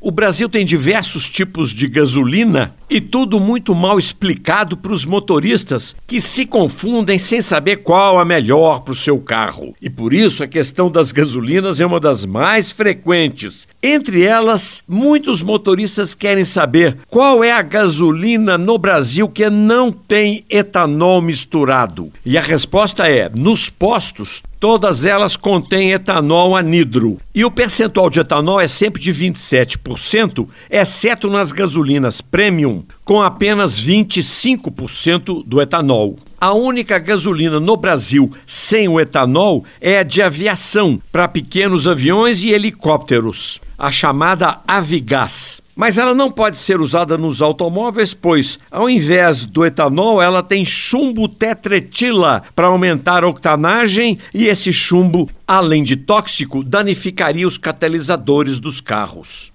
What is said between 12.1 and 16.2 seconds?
mais frequentes. Entre elas, muitos motoristas